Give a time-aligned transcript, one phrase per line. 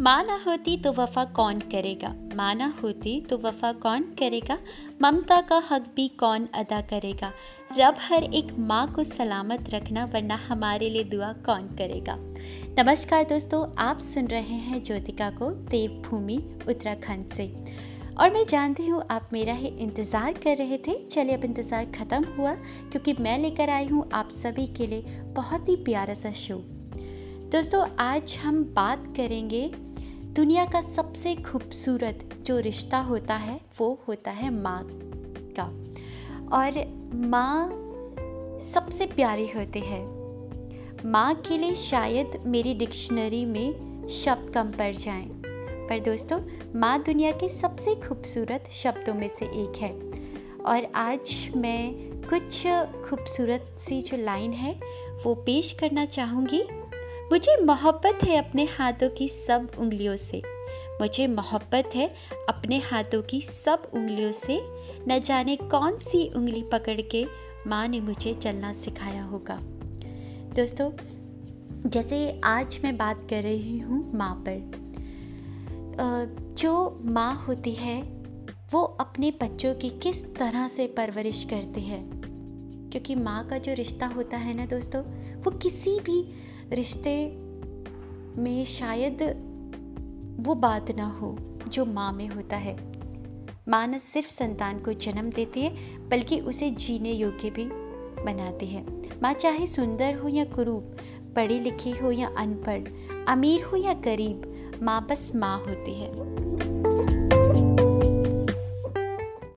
[0.00, 2.08] माँ ना होती तो वफ़ा कौन करेगा?
[2.36, 4.58] माना होती तो वफ़ा कौन करेगा?
[5.02, 7.32] ममता का हक भी कौन अदा करेगा?
[7.78, 12.16] रब हर एक माँ को सलामत रखना, वरना हमारे लिए दुआ कौन करेगा?
[12.78, 17.52] नमस्कार दोस्तों, आप सुन रहे हैं ज्योतिका को देवभूमि उत्तराखंड से।
[18.20, 22.24] और मैं जानती हूँ, आप मेरा ही इंतज़ार कर रहे थे। चलिए अब इंतज़ार ख़त्म
[22.38, 26.62] हुआ, क्योंकि मैं लेकर आई हूँ आप सभी के लिए बहुत ही प्यारा सा शो
[27.52, 29.60] दोस्तों, आज हम बात करेंगे
[30.38, 34.88] दुनिया का सबसे खूबसूरत जो रिश्ता होता है, वो होता है माँ
[35.58, 35.64] का।
[36.56, 36.70] और
[37.14, 37.70] माँ
[38.60, 40.06] सबसे प्यारी होते हैं।
[41.10, 43.74] माँ के लिए शायद मेरी डिक्शनरी में
[44.08, 45.28] शब्द कम पड़ जाएँ।
[45.88, 46.40] पर दोस्तों,
[46.80, 49.92] माँ दुनिया के सबसे खूबसूरत शब्दों में से एक है।
[50.62, 51.94] और आज मैं
[52.30, 52.66] कुछ
[53.10, 54.80] खूबसूरत सी जो लाइन है,
[55.26, 56.64] वो पेश करना चाहूँगी।
[57.32, 60.42] मुझे मोहब्बत है अपने हाथों की सब उंगलियों से।
[61.00, 62.14] मुझे मोहब्बत है
[62.48, 64.60] अपने हाथों की सब उंगलियों से।
[65.08, 67.26] न जाने कौन सी उंगली पकड़ के
[67.66, 69.58] माँ ने मुझे चलना सिखाया होगा।
[70.54, 70.90] दोस्तों,
[71.90, 74.70] जैसे आज मैं बात कर रही हूँ माँ पर
[76.58, 78.02] जो माँ होती है,
[78.72, 82.02] वो अपने बच्चों की किस तरह से परवरिश करती है?
[82.90, 85.02] क्योंकि माँ का जो रिश्ता होता है ना दोस्तों,
[85.42, 86.34] वो किसी भी
[86.72, 87.26] रिश्ते
[88.40, 89.22] में शायद
[90.40, 91.36] वो बात ना हो
[91.68, 92.76] जो माँ में होता है।
[93.68, 97.64] माँ न सिर्फ़ संतान को जन्म देती है, बल्कि उसे जीने योग्य भी
[98.24, 98.86] बनाती है।
[99.22, 100.96] माँ चाहे सुंदर हो या कुरूप,
[101.36, 102.82] पढ़ी लिखी हो या अनपढ़,
[103.28, 104.42] अमीर हो या गरीब,
[104.82, 106.12] माँ बस माँ होती है।